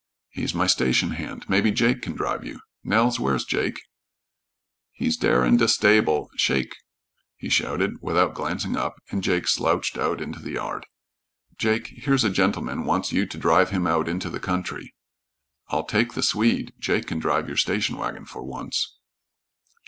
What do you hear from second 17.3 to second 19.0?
your station wagon for once."